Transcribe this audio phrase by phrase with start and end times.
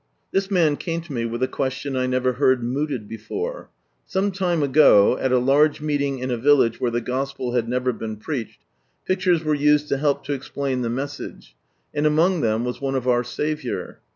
[0.31, 3.69] This man came to me with a question I never heard mooted before.
[4.07, 7.93] Some lime ago, at a large meeting in a village where the Gospel had never
[7.93, 8.63] been preached,
[9.05, 11.55] pictures were used to help to explain the message,
[11.93, 13.99] and among them was one of our Saviour.